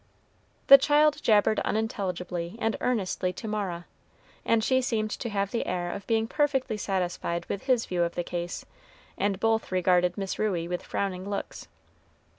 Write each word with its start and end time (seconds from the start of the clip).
The 0.65 0.79
child 0.79 1.21
jabbered 1.21 1.59
unintelligibly 1.59 2.57
and 2.59 2.75
earnestly 2.81 3.31
to 3.33 3.47
Mara, 3.47 3.85
and 4.43 4.63
she 4.63 4.81
seemed 4.81 5.11
to 5.11 5.29
have 5.29 5.51
the 5.51 5.67
air 5.67 5.91
of 5.91 6.07
being 6.07 6.27
perfectly 6.27 6.75
satisfied 6.75 7.45
with 7.45 7.65
his 7.65 7.85
view 7.85 8.01
of 8.01 8.15
the 8.15 8.23
case, 8.23 8.65
and 9.15 9.39
both 9.39 9.71
regarded 9.71 10.17
Miss 10.17 10.39
Ruey 10.39 10.67
with 10.67 10.81
frowning 10.81 11.29
looks. 11.29 11.67